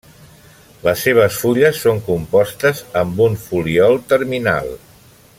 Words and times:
Les 0.85 1.03
seves 1.07 1.35
fulles 1.41 1.83
són 1.87 2.01
compostes, 2.07 2.81
amb 3.05 3.21
un 3.29 3.37
folíol 3.43 4.01
terminal. 4.15 4.73